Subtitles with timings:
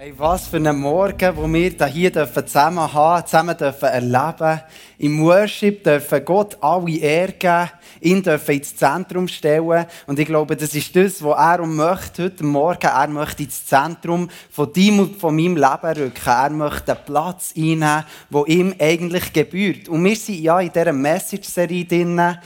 [0.00, 4.60] Hey, was für einen Morgen, wo wir hier zusammen haben, zusammen dürfen erleben.
[4.96, 9.86] Im Worship dürfen Gott alle Ehre geben, ihn dürfen ins Zentrum stellen.
[10.06, 12.86] Und ich glaube, das ist das, was er möchte heute Morgen.
[12.86, 16.28] Er möchte ins Zentrum von deinem und von meinem Leben rücken.
[16.28, 19.88] Er möchte einen Platz einnehmen, wo ihm eigentlich gebührt.
[19.88, 22.38] Und wir sind ja in dieser Message-Serie drin.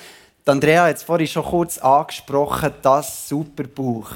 [0.46, 4.08] Andrea hat es vorhin schon kurz angesprochen, das Superbuch.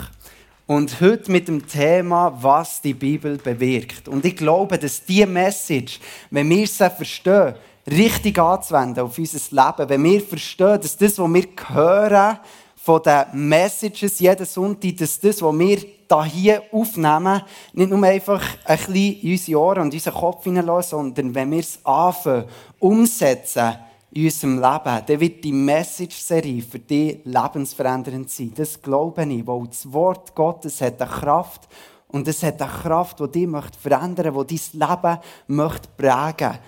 [0.66, 4.08] Und heute mit dem Thema, was die Bibel bewirkt.
[4.08, 6.00] Und ich glaube, dass diese Message,
[6.30, 7.54] wenn wir sie verstehen,
[7.88, 12.38] richtig anzuwenden auf unser Leben, wenn wir verstehen, dass das, was wir hören,
[12.74, 18.77] von den Messages jeden Sonntag, dass das, was wir hier aufnehmen, nicht nur einfach ein
[18.77, 22.44] bisschen in unsere Ohren und unseren Kopf hineinlassen, sondern wenn wir es anfangen,
[22.80, 23.77] umsetzen,
[24.16, 28.52] in unserem Leben, dann wird die Message-Serie für dich lebensverändernd sein.
[28.55, 31.69] Das glaube ich, weil das Wort Gottes hat eine Kraft
[32.09, 33.48] und es hat eine Kraft, die dich
[33.79, 36.59] verändern möchte, die dein Leben möchte prägen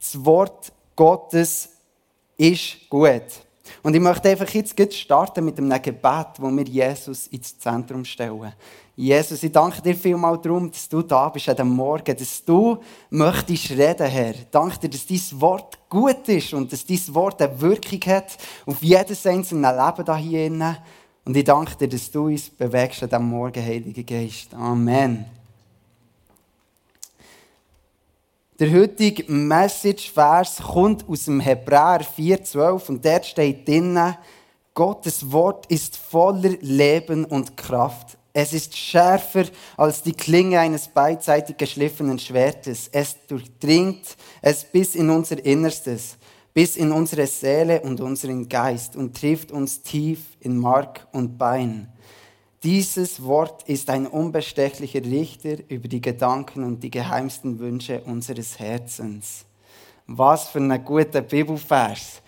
[0.00, 1.68] Das Wort Gottes
[2.36, 3.45] ist gut.
[3.82, 8.52] Und ich möchte einfach jetzt starten mit einem Gebet, wo wir Jesus ins Zentrum stellen.
[8.98, 12.78] Jesus, ich danke dir vielmals darum, dass du da bist an diesem Morgen, dass du
[13.10, 14.34] möchtest reden, Herr.
[14.50, 18.82] Danke dir, dass dein Wort gut ist und dass dein Wort eine Wirkung hat auf
[18.82, 20.76] jedes einzelne Leben hier drin.
[21.26, 24.54] Und ich danke dir, dass du uns bewegst an diesem Morgen, Heiliger Geist.
[24.54, 25.35] Amen.
[28.58, 34.16] Der heutige Message-Vers kommt aus dem Hebräer 4,12 und dort steht drinnen,
[34.72, 38.16] Gottes Wort ist voller Leben und Kraft.
[38.32, 39.44] Es ist schärfer
[39.76, 42.88] als die Klinge eines beidseitig geschliffenen Schwertes.
[42.92, 46.16] Es durchdringt es bis in unser Innerstes,
[46.54, 51.92] bis in unsere Seele und unseren Geist und trifft uns tief in Mark und Bein.
[52.66, 59.44] Dieses Wort ist ein unbestechlicher Richter über die Gedanken und die geheimsten Wünsche unseres Herzens.
[60.08, 62.20] Was für ein guter Bibelvers.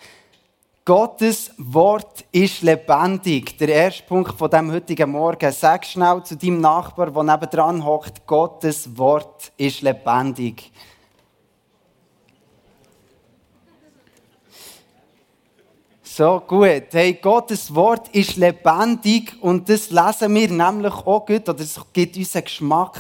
[0.85, 3.59] Gottes Wort ist lebendig.
[3.59, 5.51] Der erste Punkt von dem heutigen Morgen.
[5.51, 10.71] Sag schnell zu deinem Nachbar, der nebendran hockt, Gottes Wort ist lebendig.
[16.19, 16.89] So gut.
[16.91, 22.17] Hey, Gottes Wort ist lebendig und das lesen wir nämlich auch gut, oder es gibt
[22.17, 22.99] unseren Geschmack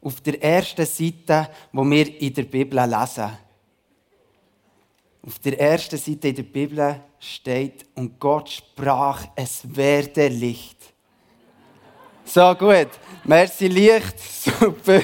[0.00, 3.36] auf der ersten Seite, wo wir in der Bibel lesen.
[5.26, 10.78] Auf der ersten Seite in der Bibel steht, und Gott sprach, es werde Licht.
[12.24, 12.88] So gut.
[13.24, 14.18] Merci Licht.
[14.42, 15.02] Super.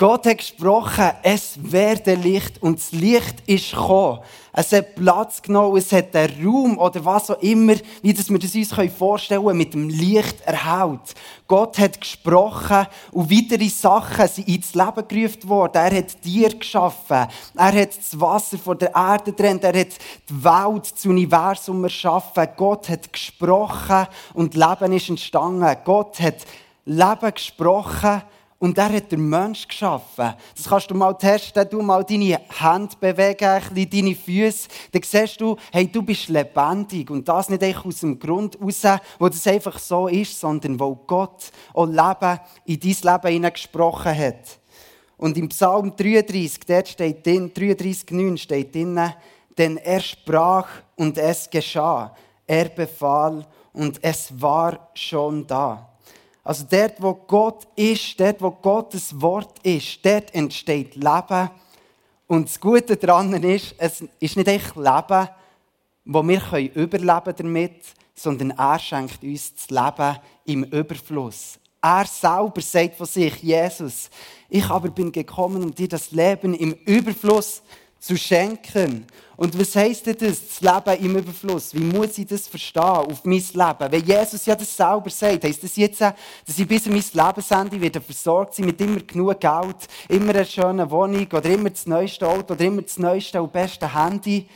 [0.00, 4.20] Gott hat gesprochen, es werde Licht und das Licht ist gekommen.
[4.50, 8.38] Es hat Platz genommen, es hat den Raum oder was auch immer, wie das wir
[8.38, 11.14] das uns vorstellen können, mit dem Licht erhält.
[11.46, 15.76] Gott hat gesprochen und weitere Sachen sind ins Leben gerufen worden.
[15.76, 17.26] Er hat Tiere geschaffen.
[17.54, 19.64] Er hat das Wasser von der Erde getrennt.
[19.64, 19.98] Er hat
[20.30, 22.48] die Welt, das Universum erschaffen.
[22.56, 25.76] Gott hat gesprochen und Leben ist entstanden.
[25.84, 26.36] Gott hat
[26.86, 28.22] Leben gesprochen
[28.60, 30.34] und er hat den Mensch geschaffen.
[30.54, 31.66] Das kannst du mal testen.
[31.70, 34.68] Du mal deine Hände bewegen, deine Füße.
[34.92, 37.10] Dann siehst du, hey, du bist lebendig.
[37.10, 38.82] Und das nicht einfach aus dem Grund raus,
[39.18, 44.58] wo das einfach so ist, sondern wo Gott auch Leben in dein Leben hineingesprochen hat.
[45.16, 49.00] Und im Psalm 33, dort steht drin, 33, 9 steht drin,
[49.56, 52.14] denn er sprach und es geschah.
[52.46, 55.89] Er befahl und es war schon da.
[56.42, 61.50] Also dort, wo Gott ist, dort, wo Gottes Wort ist, dort entsteht Leben.
[62.26, 65.28] Und das Gute daran ist, es ist nicht echt Leben,
[66.04, 67.82] wo wir können überleben damit,
[68.14, 71.58] sondern er schenkt uns das Leben im Überfluss.
[71.82, 74.10] Er selber sagt von sich, Jesus,
[74.48, 77.62] ich aber bin gekommen, um dir das Leben im Überfluss
[78.00, 79.06] zu schenken.
[79.36, 81.74] Und was heisst denn das, das Leben im Überfluss?
[81.74, 83.92] Wie muss ich das verstehen auf mein Leben?
[83.92, 86.14] Wenn Jesus ja das selber sagt, heisst das jetzt, dass
[86.58, 89.76] ich bis an mein Lebensende wieder versorgt sein mit immer genug Geld,
[90.08, 93.94] immer einer schönen Wohnung oder immer das neueste Auto oder immer das neueste und beste
[93.94, 94.48] Handy?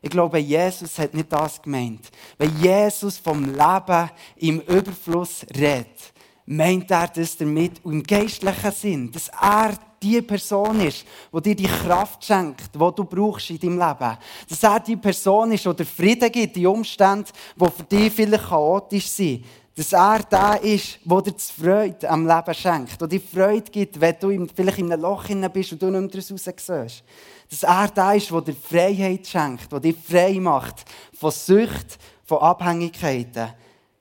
[0.00, 2.10] Ich glaube, Jesus hat nicht das gemeint.
[2.38, 6.12] Wenn Jesus vom Leben im Überfluss redet,
[6.46, 11.66] meint er das damit im geistlichen Sinn, dass er die Person ist, die dir die
[11.66, 14.18] Kraft schenkt, die du brauchst in deinem Leben.
[14.48, 18.48] Dass er die Person ist, die dir Frieden gibt, die Umstände, die für dich vielleicht
[18.48, 19.44] chaotisch sind.
[19.74, 24.00] Dass er der ist, der dir die Freude am Leben schenkt, der dir Freude gibt,
[24.00, 27.04] wenn du vielleicht in einem Loch bist und du nicht mehr raus siehst.
[27.48, 30.84] Dass er der ist, der dir Freiheit schenkt, der dich frei macht
[31.18, 33.48] von Sucht, von Abhängigkeiten.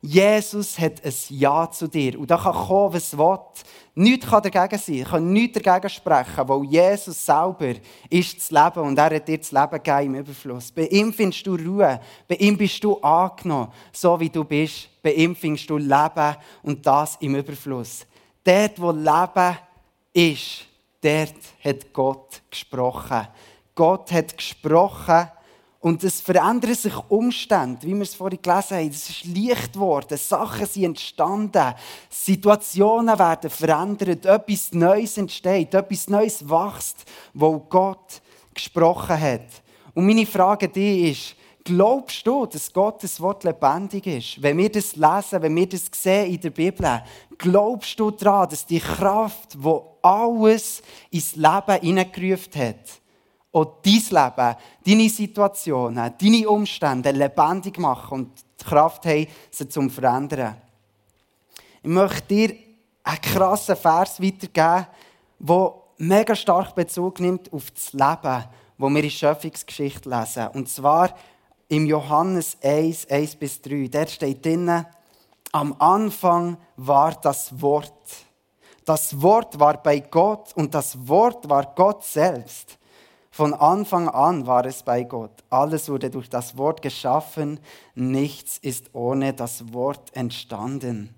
[0.02, 2.20] Jesus hat ein Ja zu dir.
[2.20, 3.40] Und da kann kommen, was will.
[3.94, 7.74] Nichts kann dagegen sein, kann nichts dagegen sprechen, weil Jesus selber
[8.10, 10.72] ist das Leben und er hat dir das Leben gegeben im Überfluss.
[10.72, 14.88] Bei ihm findest du Ruhe, bei ihm bist du angenommen, so wie du bist.
[15.04, 18.08] Bei ihm findest du Leben und das im Überfluss.
[18.46, 19.58] Dort, wo Leben
[20.14, 20.66] ist,
[21.02, 23.28] dort hat Gott gesprochen.
[23.76, 25.28] Gott hat gesprochen
[25.82, 28.90] und es verändern sich Umstände, wie wir es vorhin gelesen haben.
[28.90, 31.74] Es ist leicht geworden, Sachen sind entstanden,
[32.08, 38.22] Situationen werden verändert, etwas Neues entsteht, etwas Neues wächst, wo Gott
[38.54, 39.48] gesprochen hat.
[39.96, 44.42] Und meine Frage an dich ist, glaubst du, dass Gottes Wort lebendig ist?
[44.42, 47.04] Wenn wir das lesen, wenn wir das sehen in der Bibel,
[47.40, 53.01] glaubst du daran, dass die Kraft, die alles ins Leben hineingerufen hat,
[53.54, 54.56] auch dein Leben,
[54.86, 60.56] deine Situationen, deine Umstände lebendig machen und die Kraft haben, sie zu verändern.
[61.84, 62.56] Ich möchte dir
[63.04, 64.88] einen krassen Vers weitergeben,
[65.40, 68.46] der mega stark Bezug nimmt auf das Leben,
[68.78, 70.48] wo wir in Schöpfungsgeschichte lesen.
[70.50, 71.14] Und zwar
[71.68, 73.88] im Johannes 1, 1 bis 3.
[73.88, 74.86] Der steht drinnen,
[75.52, 77.94] am Anfang war das Wort.
[78.86, 82.78] Das Wort war bei Gott und das Wort war Gott selbst.
[83.42, 85.32] Von Anfang an war es bei Gott.
[85.50, 87.60] Alles wurde durch das Wort geschaffen.
[87.96, 91.10] Nichts ist ohne das Wort entstanden.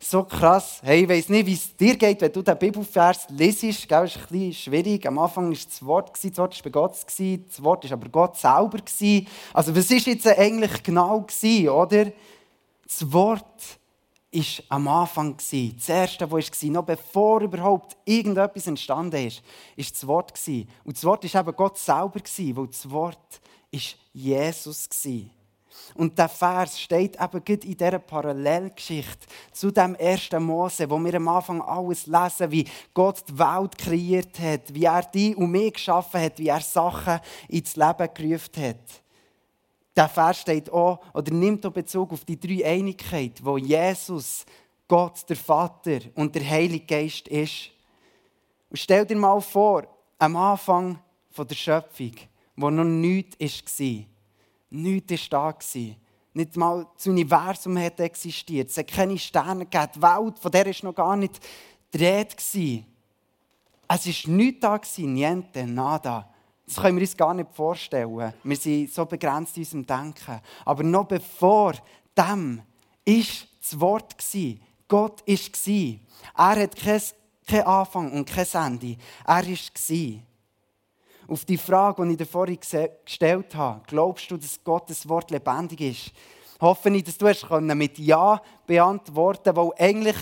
[0.00, 0.80] So krass.
[0.82, 3.88] Hey, ich weiß nicht, wie es dir geht, wenn du den Bibelvers lesest.
[3.88, 5.06] Gell, ist ein bisschen schwierig.
[5.06, 8.36] Am Anfang war das Wort, das Wort war bei Gott, das Wort war aber Gott
[8.36, 8.78] selber.
[9.52, 11.24] Also, was war jetzt eigentlich genau,
[11.70, 12.06] oder?
[12.82, 13.78] Das Wort
[14.34, 15.36] war am Anfang.
[15.36, 19.42] Das Erste, was war, noch bevor überhaupt irgendetwas entstanden ist,
[19.76, 20.48] war das Wort.
[20.84, 23.40] Und das Wort war eben Gott selber, weil das Wort
[23.72, 23.80] war
[24.12, 24.88] Jesus.
[25.94, 31.28] Und der Vers steht eben in dieser Parallelgeschichte zu dem ersten Mose, wo wir am
[31.28, 36.20] Anfang alles lesen, wie Gott die Welt kreiert hat, wie er die und mich geschaffen
[36.20, 39.03] hat, wie er Sachen ins Leben gerufen hat
[39.96, 44.44] der Vers steht auch, oder nimmt auch Bezug auf die drei Einigkeit, wo Jesus,
[44.88, 47.70] Gott, der Vater und der Heilige Geist ist.
[48.70, 49.86] Und stell dir mal vor,
[50.18, 50.98] am Anfang
[51.36, 52.12] der Schöpfung,
[52.56, 53.38] wo noch nichts
[53.80, 54.04] war.
[54.70, 55.96] Nichts war da.
[56.36, 58.68] Nicht mal das Universum hat existiert.
[58.68, 59.92] Es hat keine Sterne gegeben.
[59.94, 61.40] Die Welt, von der war noch gar nicht
[61.92, 62.34] dreht.
[62.36, 66.33] Es war nichts da, niente, nada.
[66.66, 68.32] Das können wir uns gar nicht vorstellen.
[68.42, 70.40] Wir sind so begrenzt in unserem Denken.
[70.64, 71.74] Aber noch bevor
[72.16, 72.62] dem
[73.04, 74.16] ist das Wort
[74.88, 78.96] Gott ist Er hat keinen Anfang und kein Ende.
[79.26, 80.20] Er war.
[81.26, 85.80] Auf die Frage, die ich dir vorhin gestellt habe, glaubst du, dass Gottes Wort lebendig
[85.80, 86.12] ist?
[86.60, 90.16] Hoffe ich, dass du es mit Ja beantworten weil eigentlich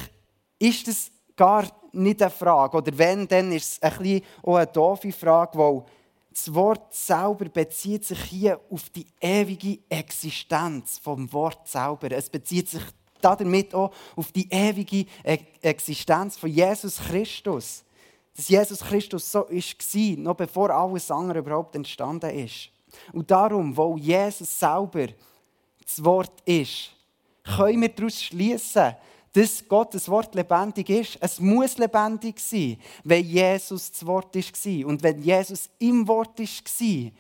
[0.59, 2.77] ist es gar nicht eine Frage.
[2.77, 5.85] Oder wenn, dann ist es ein bisschen auch eine doofe Frage, weil
[6.33, 12.11] das Wort selber bezieht sich hier auf die ewige Existenz vom Wort selber.
[12.13, 12.83] Es bezieht sich
[13.21, 17.85] damit auch auf die ewige e- Existenz von Jesus Christus.
[18.35, 22.71] Dass Jesus Christus so war, noch bevor alles andere überhaupt entstanden ist.
[23.13, 25.09] Und darum, weil Jesus selber
[25.85, 26.93] das Wort ist,
[27.45, 28.95] können wir daraus schließen,
[29.33, 31.19] dass Gottes Wort lebendig ist.
[31.21, 34.87] Es muss lebendig sein, wenn Jesus das Wort war.
[34.87, 37.11] Und wenn Jesus im Wort war,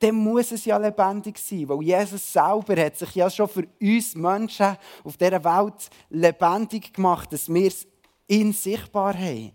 [0.00, 4.16] dann muss es ja lebendig sein, weil Jesus selber hat sich ja schon für uns
[4.16, 7.86] Menschen auf dieser Welt lebendig gemacht, dass wir es
[8.26, 9.52] in sichtbar haben.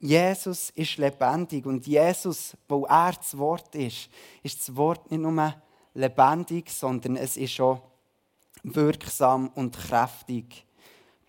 [0.00, 4.08] Jesus ist lebendig und Jesus, wo er das Wort ist,
[4.42, 5.54] ist das Wort nicht nur
[5.94, 7.80] lebendig, sondern es ist schon
[8.64, 10.66] wirksam und kräftig.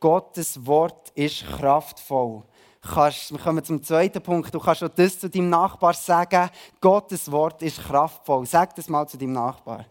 [0.02, 2.42] Gottes Wort ist kraftvoll.
[2.84, 4.52] wir kommen zum zweiten Punkt.
[4.54, 6.50] Du kannst auch das zu deinem Nachbar sagen.
[6.82, 8.48] Gottes Wort ist kraftvoll.
[8.48, 9.86] Sag das mal zu deinem Nachbar.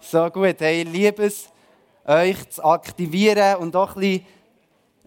[0.00, 0.56] So gut.
[0.58, 1.48] Hey, ich liebe es,
[2.04, 4.26] euch zu aktivieren und auch ein bisschen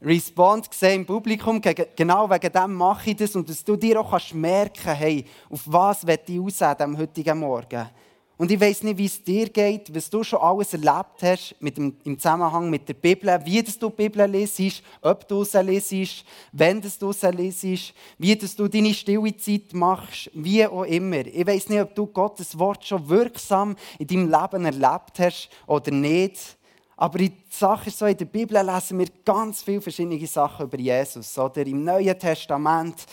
[0.01, 1.61] Response gesehen im Publikum.
[1.61, 5.63] Genau wegen dem mache ich das und dass du dir auch merken kannst, hey, auf
[5.65, 7.89] was ich aus am heutigen Morgen.
[8.35, 11.77] Und ich weiß nicht, wie es dir geht, was du schon alles erlebt hast mit
[11.77, 16.25] dem, im Zusammenhang mit der Bibel, wie du die Bibel lesest, ob du sie lesest,
[16.51, 21.25] wenn du sie lesest, wie du deine stille Zeit machst, wie auch immer.
[21.27, 25.91] Ich weiß nicht, ob du Gottes Wort schon wirksam in deinem Leben erlebt hast oder
[25.91, 26.57] nicht.
[26.97, 30.79] Aber die Sache ist so, in der Bibel lesen wir ganz viele verschiedene Sachen über
[30.79, 31.37] Jesus.
[31.37, 33.05] Oder im Neuen Testament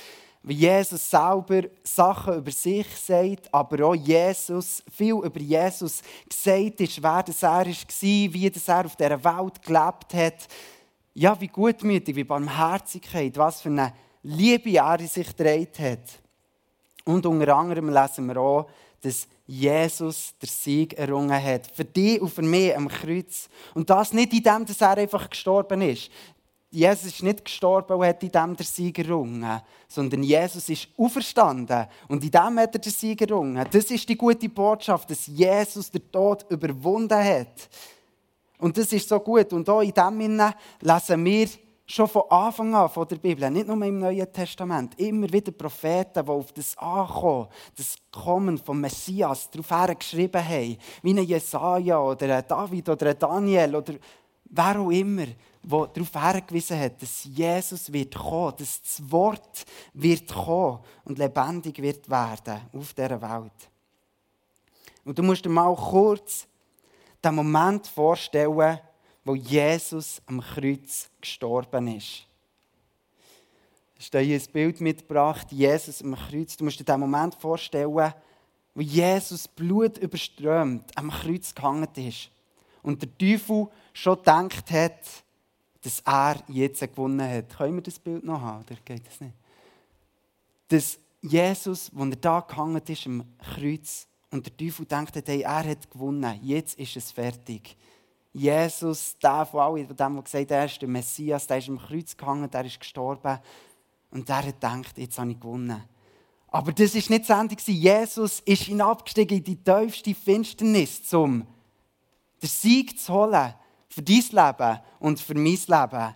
[0.43, 7.03] wie Jesus selber Sachen über sich sagt, aber auch Jesus, viel über Jesus gesagt ist,
[7.03, 10.49] wer das er war, wie das er auf dieser Welt gelebt hat.
[11.13, 13.93] Ja, wie gutmütig, wie Barmherzigkeit, was für eine
[14.23, 16.21] Liebe er in sich gedreht hat.
[17.05, 18.71] Und unter anderem lesen wir auch,
[19.03, 21.67] dass Jesus der Sieg errungen hat.
[21.75, 23.49] Für dich und für mich am Kreuz.
[23.75, 26.11] Und das nicht in dem, dass er einfach gestorben ist.
[26.73, 31.87] Jesus ist nicht gestorben und hat in dem der Sieg errungen, sondern Jesus ist auferstanden
[32.07, 33.67] und in dem hat er den Sieg errungen.
[33.71, 37.69] Das ist die gute Botschaft, dass Jesus den Tod überwunden hat.
[38.59, 39.53] Und das ist so gut.
[39.53, 41.49] Und auch in dem lesen wir
[41.87, 46.25] schon von Anfang an von der Bibel, nicht nur im Neuen Testament, immer wieder Propheten,
[46.25, 52.37] die auf das Ankommen, das Kommen vom Messias darauf geschrieben haben, wie ein Jesaja oder
[52.37, 53.95] ein David oder ein Daniel oder
[54.45, 55.27] wer auch immer,
[55.63, 61.81] der darauf hingewiesen hat, dass Jesus wird kommen, dass das Wort wird kommen und lebendig
[61.83, 63.71] wird werden auf dieser Welt.
[65.05, 66.47] Und du musst dir mal kurz
[67.23, 68.79] den Moment vorstellen,
[69.25, 72.27] wo Jesus am Kreuz gestorben ist.
[73.99, 76.57] Ich habe hier ein Bild mitgebracht, Jesus am Kreuz.
[76.57, 82.31] Du musst dir den Moment vorstellen, wo Jesus Blut überströmt am Kreuz gehangen ist.
[82.83, 85.01] Und der Teufel schon gedacht hat,
[85.83, 87.57] dass er jetzt gewonnen hat.
[87.57, 89.35] Können wir das Bild noch haben, oder geht das nicht?
[90.69, 95.65] Dass Jesus, als er da gehangen ist am Kreuz, und der Teufel denkt, hey, er
[95.65, 97.77] hat gewonnen, jetzt ist es fertig.
[98.33, 101.79] Jesus, der von allen, dem, der gesagt hat, er ist der Messias, der ist am
[101.79, 103.41] Kreuz gehangen, der ist gestorben.
[104.13, 105.83] Und der hat gedacht, jetzt habe ich gewonnen.
[106.47, 107.57] Aber das war nicht das Ende.
[107.73, 111.47] Jesus ist hinabgestiegen in die tiefste Finsternis, um
[112.41, 113.55] den Sieg zu holen
[113.91, 116.15] für dein Leben und für mein Leben.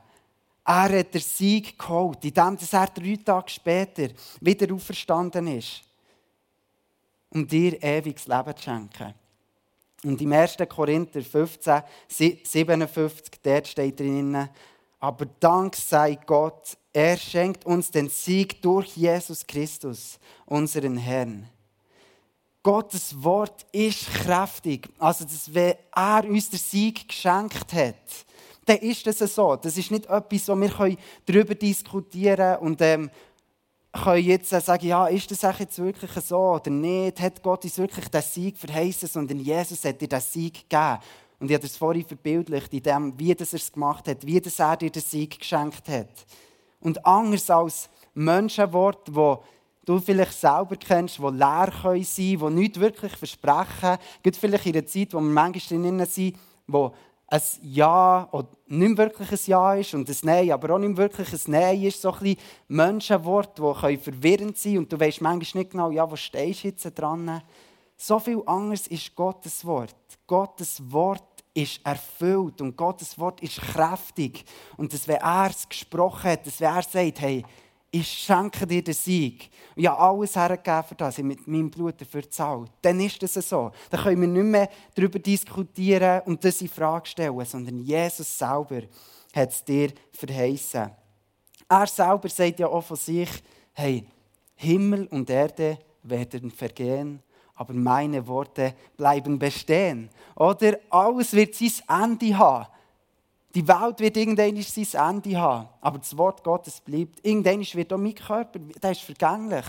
[0.66, 4.09] Er hat den Sieg geholt, indem er drei Tage später
[4.40, 5.83] wieder auferstanden ist,
[7.31, 9.14] um dir ewiges Leben zu schenken.
[10.04, 10.57] Und im 1.
[10.69, 14.49] Korinther 15, 57, dort steht drin,
[15.00, 21.49] aber Dank sei Gott, er schenkt uns den Sieg durch Jesus Christus, unseren Herrn.
[22.64, 24.88] Gottes Wort ist kräftig.
[24.99, 27.94] Also, dass, wenn er uns den Sieg geschenkt hat,
[28.64, 29.54] dann ist das so.
[29.54, 33.11] Das ist nicht etwas, wo wir darüber diskutieren können und ähm,
[33.92, 37.21] können jetzt sagen, ja, ist das jetzt wirklich so oder nicht?
[37.21, 40.99] Hat Gott uns wirklich den Sieg verheißen, sondern Jesus hat dir den Sieg gegeben.
[41.38, 44.40] Und ich habe das vorhin verbildlicht, in dem, wie das er es gemacht hat, wie
[44.40, 46.09] das er dir den Sieg geschenkt hat.
[46.80, 49.37] Und anders als Menschenworte, die
[49.84, 54.66] du vielleicht selber kennst, die leer können sein können, die nichts wirklich versprechen, gibt vielleicht
[54.66, 56.36] in einer Zeit, wo wir manchmal drin sind,
[56.66, 56.92] wo
[57.28, 61.32] ein Ja oder nicht wirklich ein Ja ist und ein Nein, aber auch nicht wirklich
[61.32, 62.38] ein Nein ist, so ein bisschen
[62.68, 66.68] Menschenworte, die verwirrend sein können und du weißt manchmal nicht genau, ja, wo stehst du
[66.68, 67.42] jetzt dran.
[67.96, 69.94] So viel anderes ist Gottes Wort.
[70.26, 71.22] Gottes Wort
[71.54, 74.44] ist erfüllt und Gottes Wort ist kräftig.
[74.76, 77.44] Und dass, wenn er es gesprochen hat, dass wenn er sagt, hey,
[77.94, 79.50] ich schenke dir den Sieg.
[79.76, 82.72] Ich habe alles hergegeben für das, ich mit meinem Blut dafür zahlt.
[82.82, 83.70] Dann ist es so.
[83.88, 88.82] Dann können wir nicht mehr darüber diskutieren und das in Frage stellen, sondern Jesus selber
[89.32, 90.90] hat es dir verheißen.
[91.68, 93.30] Er selber sagt ja auch von sich,
[93.74, 94.04] hey,
[94.56, 97.22] Himmel und Erde werden vergehen,
[97.54, 100.10] aber meine Worte bleiben bestehen.
[100.34, 102.66] Oder alles wird sein Ende haben.
[103.54, 107.25] Die Welt wird irgendwann sein Ende haben, aber das Wort Gottes bleibt.
[107.25, 109.64] Irgendwann wird auch mein Körper, der ist vergänglich,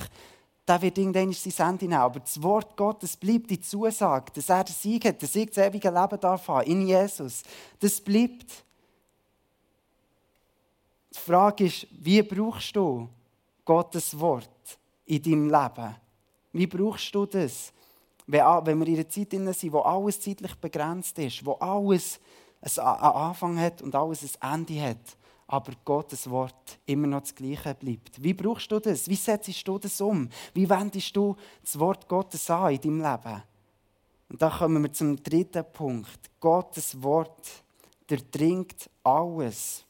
[0.68, 2.02] der wird irgendwann sein Ende nehmen.
[2.02, 5.64] Aber das Wort Gottes bleibt, die Zusage, dass er den Sieg hat, der Sieg das
[5.64, 7.44] ewige Leben darf haben, in Jesus.
[7.80, 8.64] Das bleibt.
[11.14, 13.08] Die Frage ist, wie brauchst du
[13.64, 14.50] Gottes Wort
[15.06, 15.96] in deinem Leben?
[16.54, 17.72] Wie brauchst du das?
[18.26, 22.20] Wenn wir in einer Zeit sind, wo alles zeitlich begrenzt ist, wo alles
[22.66, 25.18] einen Anfang hat und alles ein Ende hat,
[25.48, 28.22] aber Gottes Wort immer noch das Gleiche bleibt.
[28.22, 29.08] Wie brauchst du das?
[29.08, 30.30] Wie setzt du das um?
[30.54, 33.44] Wie wendest du das Wort Gottes an in deinem Leben?
[34.30, 36.32] Und da kommen wir zum dritten Punkt.
[36.40, 37.64] Gottes Wort
[38.08, 39.86] durchdringt alles.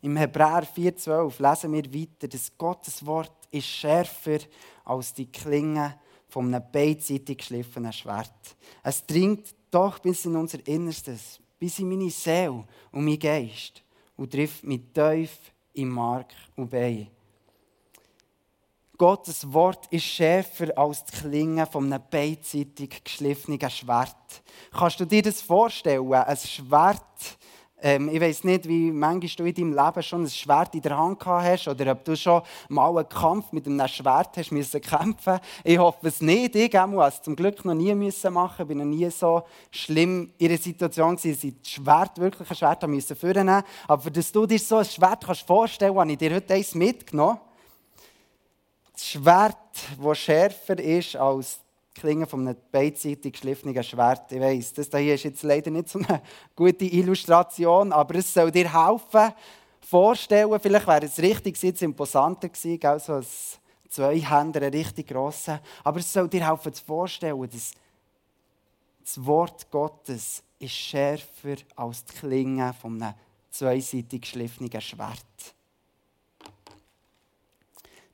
[0.00, 4.38] Im Hebräer 4,12 lesen wir weiter, dass Gottes Wort ist schärfer
[4.84, 5.98] als die Klinge
[6.28, 8.56] von einem beidseitig geschliffenen Schwert.
[8.82, 13.82] Es dringt doch bis in unser Innerstes, bis in meine Seele und mein Geist
[14.16, 17.08] und trifft mich tief im Mark und Bein.
[18.96, 24.42] Gottes Wort ist schärfer als die Klinge von einem beidseitig geschliffenen Schwert.
[24.70, 26.12] Kannst du dir das vorstellen?
[26.12, 27.36] Ein Schwert
[27.84, 30.96] Ähm, ich weiß nicht, wie manchmal du in deinem Leben schon ein Schwert in der
[30.96, 34.80] Hand gehabt hast oder ob du schon mal einen Kampf mit einem Schwert hast müssen
[34.80, 35.38] kämpfen.
[35.62, 36.56] Ich hoffe es nicht.
[36.56, 38.62] Ich habe es zum Glück noch nie müssen machen.
[38.62, 42.56] Ich bin noch nie so schlimm in einer Situation dass ich das Schwert, wirklich ein
[42.56, 43.50] Schwert müssen führen.
[43.86, 47.38] Aber dass du dir so ein Schwert kannst vorstellen, habe ich dir heute eins mitgenommen.
[48.94, 49.58] Das Schwert,
[50.02, 51.60] das schärfer ist als
[51.94, 54.30] Klinge von einem beidseitig geschliffenen Schwert.
[54.32, 56.20] Ich weiss, das hier ist jetzt leider nicht so eine
[56.56, 59.32] gute Illustration, aber es soll dir helfen,
[59.80, 63.26] vorstellen, vielleicht wäre es richtig jetzt imposanter gewesen, gell, so ein
[63.88, 67.72] Zweihänder, ein richtig grosser, aber es soll dir helfen zu vorstellen, dass
[69.02, 73.14] das Wort Gottes ist schärfer als die Klinge von einem
[73.50, 75.54] zweiseitig geschliffenen Schwert.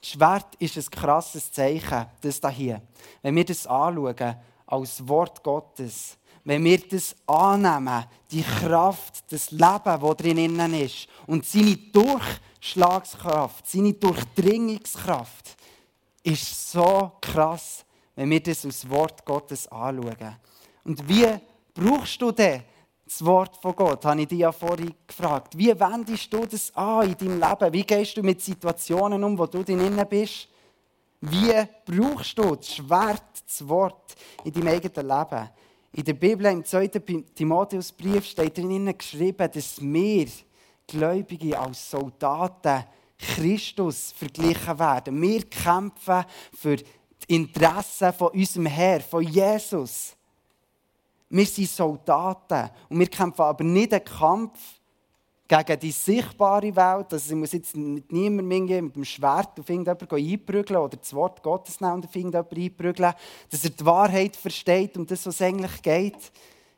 [0.01, 2.81] Das Schwert ist ein krasses Zeichen, das hier.
[3.23, 10.01] Wenn wir das anschauen, als Wort Gottes, wenn wir das annehmen, die Kraft, das Leben,
[10.01, 15.57] das drinnen ist, und seine Durchschlagskraft, seine Durchdringungskraft,
[16.23, 20.37] ist so krass, wenn wir das als Wort Gottes anschauen.
[20.85, 21.27] Und wie
[21.75, 22.63] brauchst du denn
[23.11, 25.59] das Wort von Gott, habe ich dich ja vorhin gefragt.
[25.59, 27.73] Wie wendest du das an in deinem Leben?
[27.73, 30.47] Wie gehst du mit Situationen um, wo du drin bist?
[31.21, 31.53] Wie
[31.85, 34.15] brauchst du das Schwert, das Wort
[34.45, 35.51] in deinem eigenen Leben?
[35.93, 36.87] In der Bibel, im 2.
[37.35, 40.29] Timotheusbrief, steht drinnen geschrieben, dass wir
[40.87, 42.85] Gläubige als Soldaten
[43.19, 45.21] Christus verglichen werden.
[45.21, 46.25] Wir kämpfen
[46.55, 46.85] für die
[47.27, 50.15] Interessen von unserem Herr, von Jesus.
[51.31, 54.59] Wir sind Soldaten und wir kämpfen aber nicht einen Kampf
[55.47, 57.13] gegen die sichtbare Welt.
[57.13, 61.43] Also ich muss jetzt mit niemandem mit dem Schwert auf irgendjemanden einprügeln oder das Wort
[61.43, 63.15] Gottes nehmen auf irgendjemanden einprügeln,
[63.49, 66.33] dass er die Wahrheit versteht und das, was es eigentlich geht.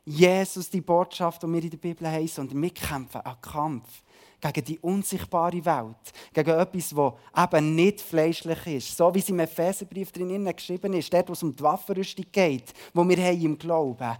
[0.05, 4.03] Jesus, die Botschaft, die wir in der Bibel haben, sondern wir kämpfen einen Kampf
[4.51, 8.97] gegen die unsichtbare Welt, gegen etwas, das eben nicht fleischlich ist.
[8.97, 12.73] So wie es im Epheserbrief drin geschrieben ist, dort, wo es um die Waffenrüstung geht,
[12.93, 14.17] wo wir haben im Glauben.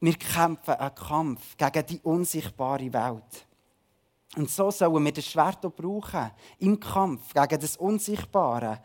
[0.00, 3.46] Wir kämpfen einen Kampf gegen die unsichtbare Welt.
[4.36, 8.80] Und so sollen wir das Schwert auch brauchen, im Kampf gegen das Unsichtbare,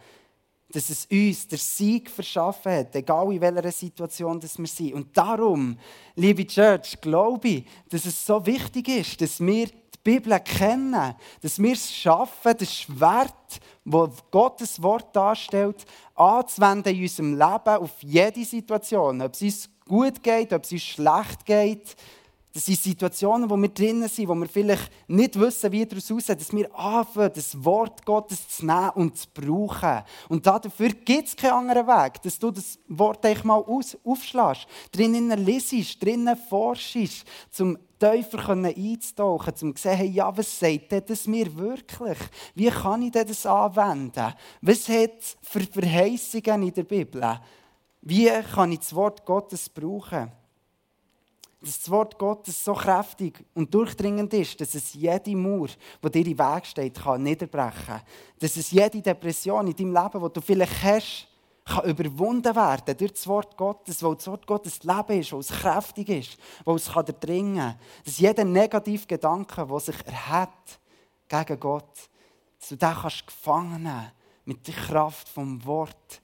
[0.72, 4.94] dass es uns der Sieg verschaffen hat, egal in welcher Situation wir sind.
[4.94, 5.78] Und darum,
[6.16, 11.60] liebe Church, glaube ich, dass es so wichtig ist, dass wir die Bibel kennen, dass
[11.60, 15.86] wir es schaffen, das Schwert, das Gottes Wort darstellt,
[16.16, 20.84] anzuwenden in unserem Leben auf jede Situation, ob es uns gut geht, ob es uns
[20.84, 21.96] schlecht geht.
[22.54, 26.39] Das sind Situationen, wo wir drinnen sind, wo wir vielleicht nicht wissen, wie daraus aussieht,
[26.39, 30.04] dass wir anfangen, das Wort Gottes zu nehmen und zu brauchen.
[30.30, 34.67] Und dafür gibt es keinen anderen Weg, dass du das Wort eigentlich mal aus, aufschlägst,
[34.91, 41.26] drinnen liest, drinnen forschst, zum tiefer einzutauchen, um zu sehen, hey, ja, was sagt das
[41.26, 42.19] mir wirklich?
[42.54, 44.32] Wie kann ich das anwenden?
[44.62, 47.39] Was hat es für Verheißungen in der Bibel?
[48.06, 50.30] Wie kann ich das Wort Gottes brauchen?
[51.62, 55.70] Dass das Wort Gottes so kräftig und durchdringend ist, dass es jede Mauer,
[56.04, 58.02] die dir im Weg steht, kann niederbrechen.
[58.38, 61.28] Dass es jede Depression in deinem Leben, die du vielleicht hast,
[61.63, 65.48] kann überwunden werden durch das Wort Gottes, weil das Wort Gottes Leben ist, weil es
[65.48, 67.80] kräftig ist, weil es kann dringen kann.
[68.04, 70.78] Dass jeder negative Gedanke, der sich erhebt
[71.30, 72.10] gegen Gott,
[72.60, 74.12] dass du den kannst gefangen
[74.44, 76.22] mit der Kraft vom Wort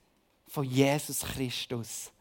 [0.49, 2.11] von Jesus Christus.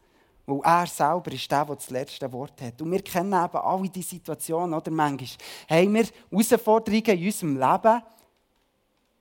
[0.45, 2.81] Weil er selber ist der, der das letzte Wort hat.
[2.81, 4.89] Und wir kennen eben alle diese Situationen, oder?
[4.89, 5.29] Manchmal
[5.69, 8.01] haben wir Herausforderungen in unserem Leben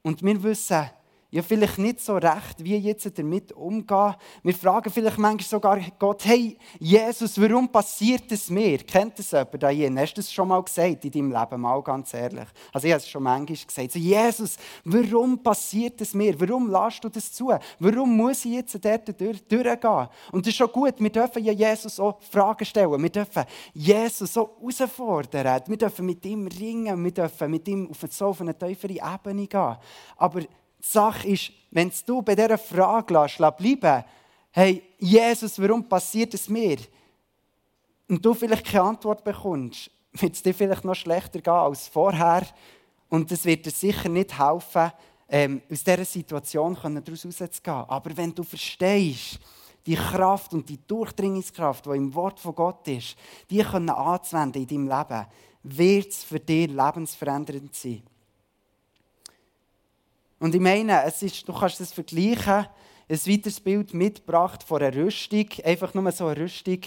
[0.03, 0.91] und wir wissen,
[1.31, 4.15] ja vielleicht nicht so recht, wie jetzt damit umgehen.
[4.43, 8.79] Wir fragen vielleicht manchmal sogar Gott, hey, Jesus, warum passiert es mir?
[8.79, 9.95] Kennt das jemand da hier?
[9.95, 12.49] Hast du das schon mal gesagt in deinem Leben, mal ganz ehrlich?
[12.73, 13.93] Also ich habe es schon manchmal gesagt.
[13.93, 16.39] So, Jesus, warum passiert es mir?
[16.41, 17.53] Warum lässt du das zu?
[17.79, 20.09] Warum muss ich jetzt dort durch, durchgehen?
[20.33, 23.03] Und das ist schon gut, wir dürfen ja Jesus auch Fragen stellen.
[23.03, 25.63] Wir dürfen Jesus so herausfordern.
[25.67, 27.05] Wir dürfen mit ihm ringen.
[27.05, 29.77] Wir dürfen mit ihm auf so auf eine tiefere Ebene gehen.
[30.17, 30.41] Aber
[30.81, 34.05] Sache ist, wenn du bei dieser Frage lässt, bleiben
[34.51, 36.79] hey, Jesus, warum passiert es mir?
[38.09, 42.47] Und du vielleicht keine Antwort bekommst, wird es dir vielleicht noch schlechter gehen als vorher.
[43.09, 44.91] Und es wird dir sicher nicht helfen,
[45.29, 47.85] ähm, aus dieser Situation daraus rauszugehen.
[47.89, 49.39] Aber wenn du verstehst,
[49.87, 53.17] die Kraft und die Durchdringungskraft, die im Wort von Gott ist,
[53.49, 55.27] die können anzuwenden in deinem Leben,
[55.63, 58.03] wird es für dich lebensverändernd sein.
[60.39, 62.67] Und ich meine, es ist, du kannst das vergleichen,
[63.11, 66.81] ein weiteres Bild mitgebracht von einer Rüstung, einfach nur so eine Rüstung.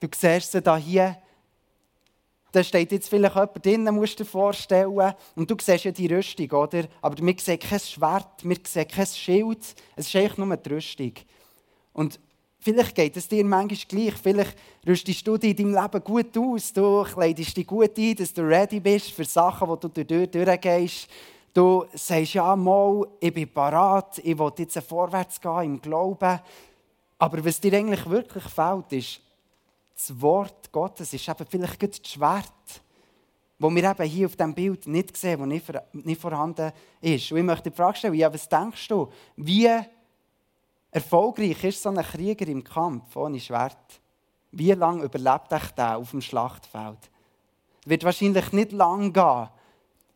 [0.00, 1.16] Du siehst sie da hier
[2.52, 5.14] da steht jetzt vielleicht jemand drinnen, musst du dir vorstellen.
[5.36, 6.84] Und du siehst ja die Rüstung, oder?
[7.02, 9.74] Aber wir sehen kein Schwert, wir sehen kein Schild.
[9.96, 11.12] Es ist eigentlich nur die Rüstung.
[11.92, 12.18] Und
[12.58, 14.14] vielleicht geht es dir manchmal gleich.
[14.14, 16.72] Vielleicht rüstest du dich in deinem Leben gut aus.
[16.72, 21.08] Du kleidest dich gut ein, dass du ready bist für Sachen, die du durch, durchgehst.
[21.58, 26.38] Du sagst, ja, mal, ich bin parat, ich will jetzt vorwärts gehen im Glauben.
[27.18, 29.20] Aber was dir eigentlich wirklich fehlt, ist,
[29.92, 32.44] das Wort Gottes ist eben vielleicht das Schwert,
[33.58, 37.32] das wir eben hier auf diesem Bild nicht sehen, das nicht, vorhanden ist.
[37.32, 39.68] Und ich möchte die Frage stellen, ja, was denkst du, wie
[40.92, 44.00] erfolgreich ist so ein Krieger im Kampf ohne Schwert?
[44.52, 47.10] Wie lange überlebt er der auf dem Schlachtfeld?
[47.80, 49.48] Es wird wahrscheinlich nicht lang gehen,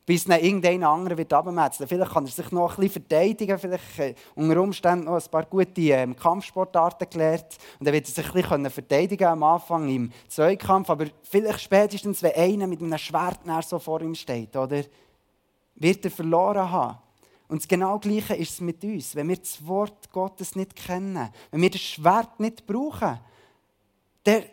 [0.04, 1.88] bis dann irgendein anderer wird abmetzeln.
[1.88, 5.44] Vielleicht kann er sich noch ein bisschen verteidigen, vielleicht äh, unter Umständen noch ein paar
[5.44, 10.12] gute ähm, Kampfsportarten gelernt und dann wird er sich ein bisschen verteidigen am Anfang im
[10.28, 14.82] Zweikampf, aber vielleicht spätestens, wenn einer mit einem Schwert so vor ihm steht, oder,
[15.76, 16.98] wird er verloren haben.
[17.48, 19.14] Und das genau Gleiche ist es mit uns.
[19.14, 23.18] Wenn wir das Wort Gottes nicht kennen, wenn wir das Schwert nicht brauchen,
[24.24, 24.44] der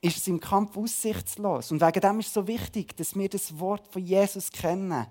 [0.00, 1.70] ist es im Kampf aussichtslos.
[1.72, 5.06] Und wegen dem ist es so wichtig, dass wir das Wort von Jesus kennen.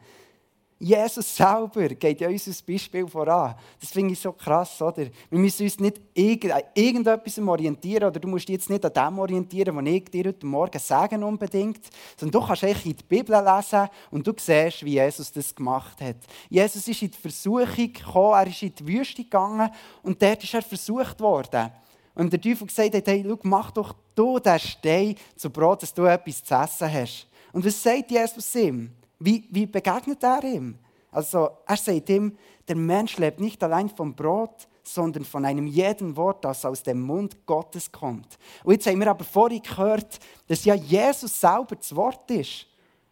[0.82, 3.54] Jesus selber geht ja uns als Beispiel voran.
[3.82, 5.08] Das finde ich so krass, oder?
[5.30, 9.20] Wir müssen uns nicht an irgendetwas orientieren, oder du musst dich jetzt nicht an dem
[9.20, 11.82] orientieren, was ich dir heute Morgen sage unbedingt,
[12.16, 16.00] sondern du kannst eigentlich in die Bibel lesen und du siehst, wie Jesus das gemacht
[16.00, 16.16] hat.
[16.50, 19.70] Jesus ist in die Versuchung gekommen, er ist in die Wüste gegangen
[20.02, 21.72] und dort ist er versucht worden.
[22.20, 25.94] Und der Teufel gesagt hat, hey, schau, mach doch du den Stein zu Brot, dass
[25.94, 27.28] du etwas zu essen hast.
[27.54, 28.92] Und was sagt Jesus ihm?
[29.20, 30.78] Wie, wie begegnet er ihm?
[31.12, 32.36] Also, er sagt ihm,
[32.68, 37.00] der Mensch lebt nicht allein vom Brot, sondern von einem jeden Wort, das aus dem
[37.00, 38.38] Mund Gottes kommt.
[38.66, 42.68] Und jetzt haben wir aber vorhin gehört, dass ja Jesus selber das Wort ist.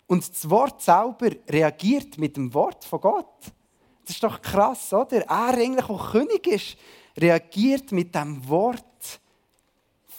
[0.08, 3.54] Und das Wort selber reagiert mit dem Wort von Gott.
[4.06, 5.22] Das ist doch krass, oder?
[5.22, 6.78] Er eigentlich, der König ist,
[7.18, 8.84] reagiert mit dem Wort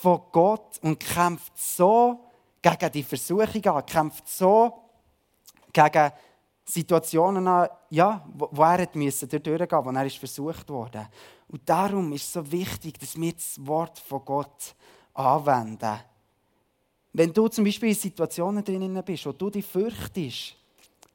[0.00, 2.20] von Gott und kämpft so
[2.62, 4.72] gegen die Versuchung an, kämpft so
[5.72, 6.12] gegen
[6.64, 11.08] Situationen an, ja, wo, wo er musste durchgehen wo er ist versucht wurde.
[11.48, 14.74] Und darum ist es so wichtig, dass wir das Wort von Gott
[15.14, 15.98] anwenden.
[17.12, 20.54] Wenn du zum Beispiel in Situationen drin bist, wo du dich fürchtest,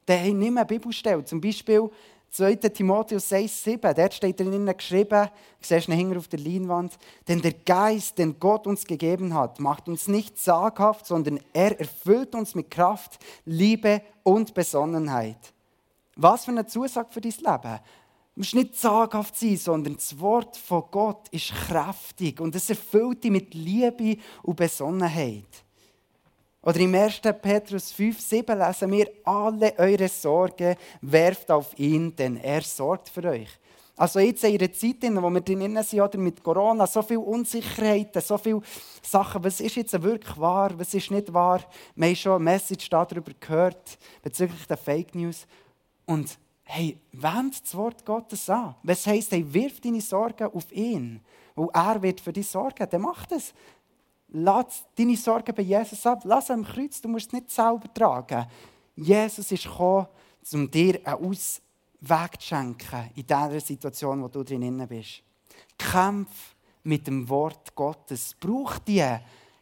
[0.04, 1.24] dann nimm eine Bibelstelle.
[1.24, 1.88] Zum Beispiel
[2.34, 2.56] 2.
[2.56, 5.28] Timotheus 6,7, dort steht drinnen geschrieben,
[5.60, 9.86] siehst du hinten auf der Leinwand, denn der Geist, den Gott uns gegeben hat, macht
[9.86, 15.54] uns nicht zaghaft, sondern er erfüllt uns mit Kraft, Liebe und Besonnenheit.
[16.16, 17.80] Was für eine Zusage für dein Leben.
[18.34, 23.22] Du musst nicht zaghaft sein, sondern das Wort von Gott ist kräftig und es erfüllt
[23.22, 25.63] dich mit Liebe und Besonnenheit.
[26.64, 27.20] Oder im 1.
[27.42, 33.24] Petrus 5, 7 lesen wir, alle eure Sorge werft auf ihn, denn er sorgt für
[33.24, 33.48] euch.
[33.96, 37.20] Also jetzt in einer Zeit, in der wir drin sind, oder mit Corona, so viele
[37.20, 38.60] Unsicherheiten, so viele
[39.02, 41.60] Sachen, was ist jetzt wirklich wahr, was ist nicht wahr.
[41.94, 45.46] Wir haben schon eine Message darüber gehört, bezüglich der Fake News.
[46.06, 48.74] Und hey, wend das Wort Gottes an.
[48.82, 51.20] Was heisst, hey, wirf deine Sorgen auf ihn.
[51.54, 53.54] Weil er wird für dich sorgen, der macht es.
[54.36, 56.22] Lass deine Sorgen bei Jesus ab.
[56.24, 58.44] Lass am Kreuz, du musst es nicht selber tragen.
[58.96, 60.08] Jesus ist gekommen,
[60.52, 65.22] um dir einen Ausweg zu schenken in dieser Situation, wo du drin bist.
[65.78, 68.34] Kämpf mit dem Wort Gottes.
[68.40, 69.04] Brauch die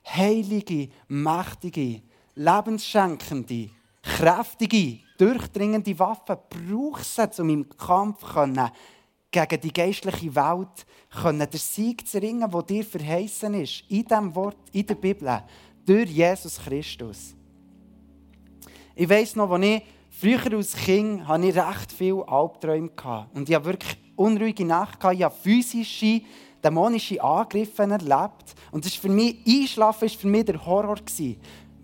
[0.06, 2.00] heilige, mächtige,
[2.34, 3.68] lebensschenkende,
[4.02, 6.40] kräftige, durchdringende Waffe.
[6.48, 8.70] Brauch sie, um im Kampf können
[9.32, 14.34] gegen die geistliche Welt können den Sieg zu ringen, der dir verheißen ist, in diesem
[14.34, 15.42] Wort, in der Bibel,
[15.84, 17.34] durch Jesus Christus.
[18.94, 22.90] Ich weiss noch, als ich früher als Kind hatte ich recht viele Albträume.
[23.34, 24.98] Und ich hatte wirklich unruhige Nacht.
[25.12, 26.20] Ich habe physische,
[26.62, 28.54] dämonische Angriffe erlebt.
[28.70, 30.98] Und das ist für mich, Einschlafen war für mich der Horror.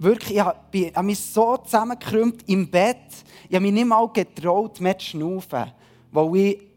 [0.00, 3.24] Wirklich, ich habe mich so zusammengekrümmt im Bett.
[3.48, 5.72] Ich habe mich nicht mal getraut, mehr zu schnaufen.
[6.12, 6.67] Weil ich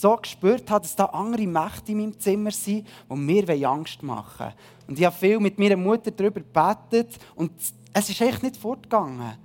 [0.00, 4.46] so gespürt habe, dass da andere Mächte in meinem Zimmer sind, die mir Angst machen
[4.46, 4.54] wollen.
[4.86, 7.52] Und ich habe viel mit meiner Mutter darüber gebetet und
[7.92, 9.36] es ist echt nicht fortgegangen.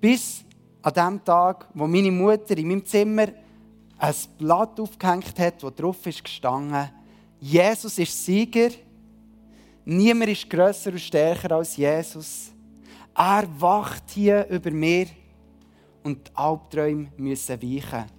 [0.00, 0.44] Bis
[0.82, 3.26] an dem Tag, wo meine Mutter in meinem Zimmer
[3.98, 6.90] ein Blatt aufgehängt hat, wo drauf ist gestanden,
[7.40, 8.70] Jesus ist Sieger,
[9.84, 12.52] niemand ist grösser und stärker als Jesus.
[13.14, 15.06] Er wacht hier über mir
[16.02, 18.15] und die Albträume müssen weichen.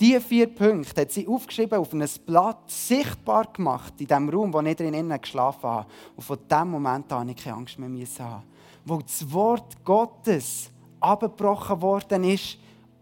[0.00, 4.60] Diese vier Punkte hat sie aufgeschrieben auf ein Blatt, sichtbar gemacht in dem Raum, wo
[4.60, 5.86] ich drinnen geschlafen habe.
[6.16, 8.42] Und von diesem Moment an hatte ich keine Angst mehr haben.
[8.84, 12.58] wo das Wort Gottes abgebrochen worden ist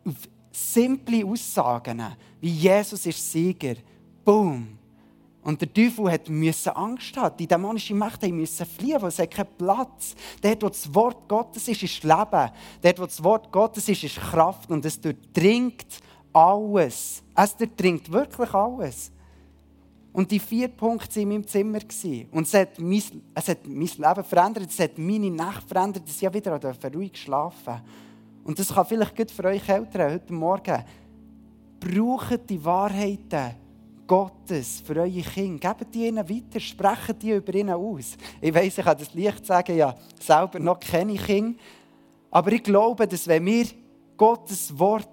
[0.07, 0.14] auf
[0.50, 2.03] simple Aussagen,
[2.40, 3.76] wie Jesus ist Sieger.
[4.24, 4.79] Boom.
[5.42, 7.37] Und der Teufel musste Angst haben.
[7.38, 10.14] Die dämonische Macht musste fliehen, weil es hat keinen Platz.
[10.42, 12.50] Dort, wo das Wort Gottes ist, ist Leben.
[12.83, 14.70] Dort, wo das Wort Gottes ist, ist Kraft.
[14.70, 15.87] Und es durchdringt
[16.33, 17.23] alles.
[17.35, 19.11] Es durchdringt wirklich alles.
[20.12, 21.79] Und die vier Punkte waren in meinem Zimmer.
[22.33, 23.03] Und es hat, mein,
[23.35, 26.59] es hat mein Leben verändert, es hat meine Nacht verändert, dass ich wieder
[26.95, 27.81] ruhig schlafen
[28.45, 30.85] Und das kann vielleicht gut für euch Eltern heute Morgen.
[31.79, 33.55] Braucht die Wahrheiten
[34.07, 35.73] Gottes für eure Kinder.
[35.73, 38.16] Gebt die ihnen weiter, sprecht die über ihnen aus.
[38.40, 41.57] Ich weiß, ich kann das leicht sagen, ja, selber noch keine Kinder.
[42.33, 43.66] Aber ich glaube, dass wenn wir
[44.16, 45.09] Gottes Wort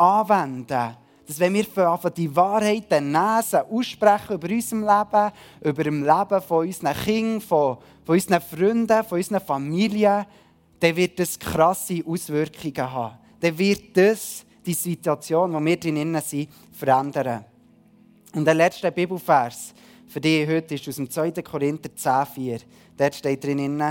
[0.00, 6.42] anwenden, dass wenn wir von die Wahrheiten lesen, aussprechen über unser Leben, über das Leben
[6.42, 10.24] von unseren Kindern, von, von unseren Freunden, von unseren Familien,
[10.80, 13.18] dann wird das krasse Auswirkungen haben.
[13.38, 17.44] Dann wird das die Situation, in der wir drinnen sind, verändern.
[18.34, 19.74] Und der letzte Bibelvers
[20.06, 21.30] für dich heute ist aus dem 2.
[21.42, 22.62] Korinther 10,4.
[22.96, 23.82] Dort steht drin,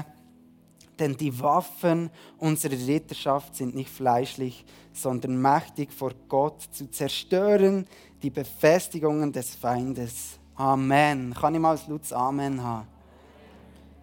[0.99, 7.87] denn die Waffen unserer Ritterschaft sind nicht fleischlich, sondern mächtig vor Gott zu zerstören,
[8.21, 10.39] die Befestigungen des Feindes.
[10.55, 11.33] Amen.
[11.33, 12.87] Kann ich mal ein lautes Amen haben?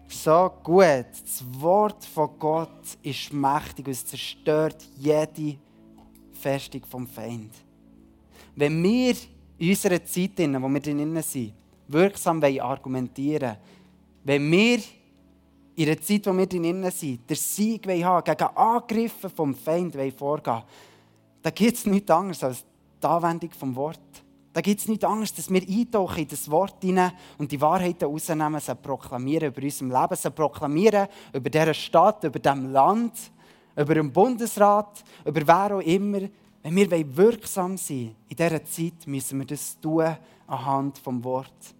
[0.07, 1.05] So gut.
[1.11, 5.57] Das Wort von Gott ist mächtig und es zerstört jede
[6.31, 7.51] Festung vom Feind.
[8.55, 9.13] Wenn wir
[9.57, 11.53] in unserer Zeit, in der wir drin sind,
[11.87, 13.57] wirksam argumentieren wollen,
[14.23, 14.79] wenn wir
[15.77, 19.95] in der Zeit, in der wir drin sind, der Sieg haben gegen Angriffe vom Feind
[20.17, 20.63] vorgehen
[21.43, 22.65] dann gibt es nichts anderes als
[23.01, 23.99] die Anwendung des Wort.
[24.51, 28.05] Da gibt es nichts anderes, dass wir eintauchen in das Wort hinein und die Wahrheiten
[28.05, 33.13] rausnehmen, sie proklamieren über unserem Leben, sie proklamieren über dieser Stadt, über diesem Land,
[33.77, 36.21] über den Bundesrat, über wer auch immer.
[36.63, 41.75] Wenn wir wirksam sein in dieser Zeit, müssen wir das tun anhand des Wort.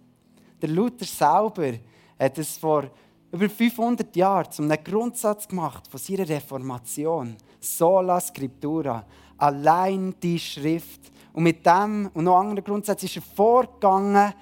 [0.62, 1.78] Der Luther selber
[2.18, 2.84] hat es vor
[3.30, 7.36] über 500 Jahren zum Grundsatz gemacht von seiner Reformation.
[7.60, 9.04] Sola Scriptura
[9.38, 11.12] allein die Schrift.
[11.32, 14.32] Und mit dem und noch anderen Grundsätzen ist er vorgegangen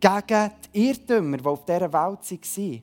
[0.00, 2.82] gegen die Irrtümer, die auf dieser Welt waren.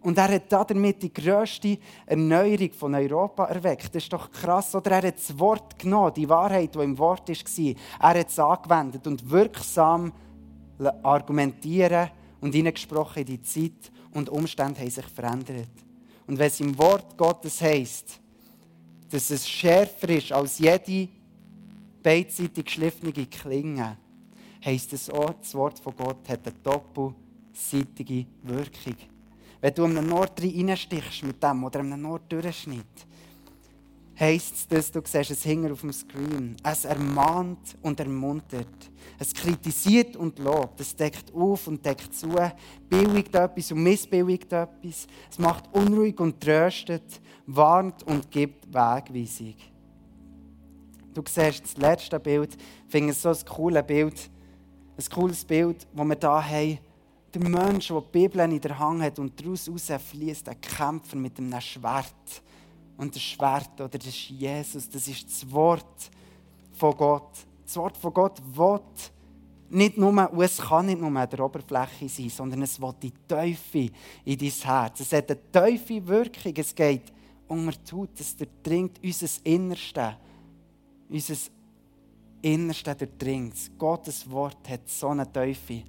[0.00, 3.94] Und er hat damit die grösste Erneuerung von Europa erweckt.
[3.94, 4.74] Das ist doch krass.
[4.74, 7.74] Oder er hat das Wort genommen, die Wahrheit, die im Wort war.
[8.00, 10.12] Er hat es angewendet und wirksam
[11.02, 13.92] argumentieren und hineingesprochen in die Zeit.
[14.12, 15.68] Und Umstände haben sich verändert.
[16.26, 18.20] Und wenn es im Wort Gottes heisst,
[19.10, 21.08] dass es schärfer ist als jede
[22.02, 23.96] beidseitig geschliffene Klinge,
[24.64, 28.96] heisst es auch, das Wort von Gott hat eine doppelseitige Wirkung.
[29.60, 33.06] Wenn du einem Nord reinstichst mit dem oder einem Nord durchschnitt,
[34.18, 36.56] heisst es, du siehst, es hängt auf dem Screen.
[36.62, 38.90] Es ermahnt und ermuntert.
[39.18, 40.80] Es kritisiert und lobt.
[40.80, 42.34] Es deckt auf und deckt zu.
[42.88, 45.06] Billigt etwas und missbilligt etwas.
[45.30, 47.20] Es macht unruhig und tröstet.
[47.46, 49.54] Warnt und gibt Wegweisung.
[51.14, 52.54] Du siehst das letzte Bild.
[52.54, 54.30] Ich finde es so ein cooles Bild.
[54.96, 56.78] Ein cooles Bild, das wir hier haben.
[57.34, 59.70] Der Mensch, der die Bibel in der Hand hat und daraus
[60.10, 62.42] fließt ein Kämpfer mit einem Schwert
[62.98, 66.10] und das Schwert, oder das ist Jesus, das ist das Wort
[66.72, 67.30] von Gott.
[67.64, 68.80] Das Wort von Gott will
[69.70, 73.12] nicht nur, und es kann nicht nur an der Oberfläche sein, sondern es will die
[73.28, 73.90] Teufel
[74.24, 75.00] in dein Herz.
[75.00, 76.52] Es hat eine tiefe Wirkung.
[76.56, 77.12] Es geht
[77.46, 80.16] unter die Haut, es durchdringt unser Innerste.
[81.08, 81.36] Unser
[82.42, 85.84] Innerste durchdringt Gottes Wort hat so eine Teufel.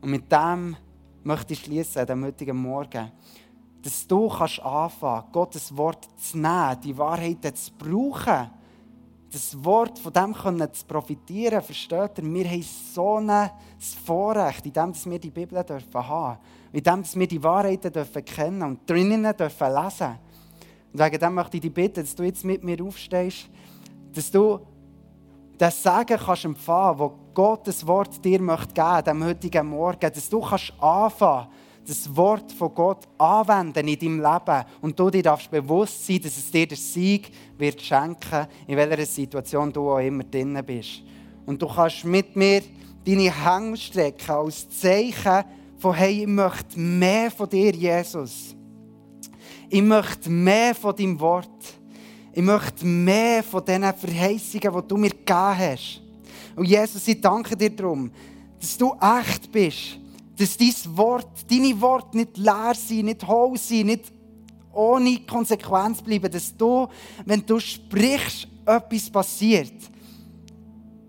[0.00, 0.76] Und mit dem
[1.24, 3.10] möchte ich schließen, diesem heutigen Morgen
[3.82, 8.50] dass du kannst anfangen, Gottes Wort zu nehmen, die Wahrheiten zu brauchen,
[9.32, 12.24] das Wort von dem können zu profitieren, versteht ihr?
[12.24, 13.50] Wir haben so ein
[14.04, 16.38] Vorrecht, in dem dass wir die Bibel dürfen haben,
[16.72, 20.18] in dem dass wir die Wahrheiten dürfen kennen und drinnen dürfen lesen.
[20.92, 23.48] Und wegen dem möchte ich dich bitten, dass du jetzt mit mir aufstehst,
[24.14, 24.60] dass du
[25.58, 30.40] das Sagen kannst empfangen, wo Gottes Wort dir möchte geben, dem heutigen Morgen, dass du
[30.40, 31.48] kannst anfangen
[31.86, 36.36] das Wort von Gott anwenden in deinem Leben und du dir darfst bewusst sein, dass
[36.36, 41.02] es dir den Sieg wird schenken, in welcher Situation du auch immer drin bist.
[41.46, 42.62] Und du kannst mit mir
[43.04, 45.44] deine Hände strecken als Zeichen
[45.78, 48.56] von hey, ich möchte mehr von dir, Jesus.
[49.68, 51.48] Ich möchte mehr von deinem Wort.
[52.32, 56.02] Ich möchte mehr von diesen Verheißungen, die du mir gegeben hast.
[56.56, 58.10] Und Jesus, ich danke dir darum,
[58.58, 59.98] dass du echt bist
[60.36, 64.12] dass dein Wort, deine Worte nicht leer sind, nicht hohl sind, nicht
[64.72, 66.86] ohne Konsequenz bleiben, dass du,
[67.24, 69.72] wenn du sprichst, etwas passiert.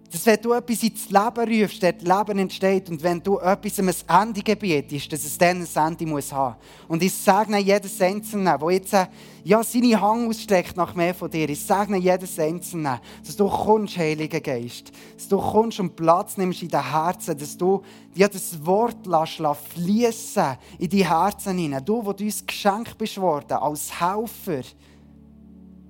[0.09, 2.89] Dass wenn du etwas ins Leben rufst, dort Leben entsteht.
[2.89, 6.55] Und wenn du etwas ein Ende gebietest, dass es dann ein Ende muss haben.
[6.87, 9.07] Und ich segne jedes Einzelne, der jetzt äh,
[9.43, 11.49] ja, seine Hang ausstreckt nach mehr von dir.
[11.49, 14.91] Ich segne jedes Einzelne, dass du kommst, Heiliger Geist.
[15.15, 17.37] Dass du kommst und Platz nimmst in dein Herzen.
[17.37, 17.81] Dass du
[18.15, 19.41] ja, das Wort lässt,
[19.73, 21.83] fließen in die Herzen hinein.
[21.83, 24.61] Du, wo du uns geschenkt bist worden, als Helfer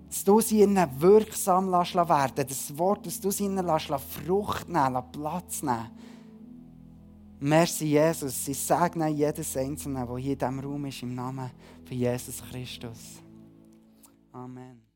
[0.08, 5.62] dass du sie ihnen wirksam werden Das Wort, dass du sie ihnen Frucht nehmen, Platz
[5.62, 5.92] nehmen.
[7.40, 8.48] Merci, Jesus.
[8.48, 11.52] Ich segne jedes Einzelne, der hier in diesem Raum ist, im Namen
[11.86, 13.22] von Jesus Christus.
[14.32, 14.87] Amen.